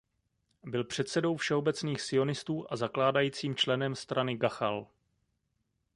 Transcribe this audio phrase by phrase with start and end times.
[0.63, 4.87] Byl předsedou Všeobecných sionistů a zakládajícím členem strany Gachal.